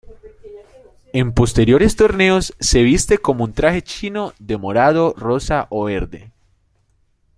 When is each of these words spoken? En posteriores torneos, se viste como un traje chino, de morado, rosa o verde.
En 1.13 1.31
posteriores 1.31 1.95
torneos, 1.95 2.55
se 2.59 2.81
viste 2.81 3.19
como 3.19 3.43
un 3.43 3.53
traje 3.53 3.83
chino, 3.83 4.33
de 4.39 4.57
morado, 4.57 5.13
rosa 5.15 5.67
o 5.69 5.83
verde. 5.83 6.31